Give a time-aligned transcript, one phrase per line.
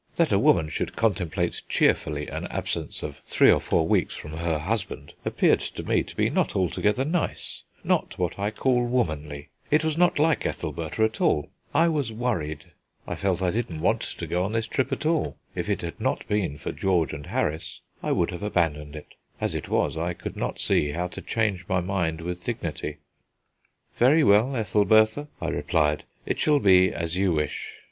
[0.15, 4.57] That a woman should contemplate cheerfully an absence of three or four weeks from her
[4.57, 9.85] husband appeared to me to be not altogether nice, not what I call womanly; it
[9.85, 11.51] was not like Ethelbertha at all.
[11.71, 12.71] I was worried,
[13.05, 15.37] I felt I didn't want to go this trip at all.
[15.53, 19.13] If it had not been for George and Harris, I would have abandoned it.
[19.39, 22.97] As it was, I could not see how to change my mind with dignity.
[23.97, 27.73] "Very well, Ethelbertha," I replied, "it shall be as you wish.